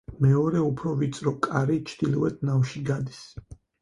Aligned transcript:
მეორე 0.25 0.61
უფრო 0.69 0.93
ვიწრო 1.01 1.33
კარი 1.47 1.75
ჩრდილოეთ 1.91 2.41
ნავში 2.51 2.83
გადის. 2.89 3.21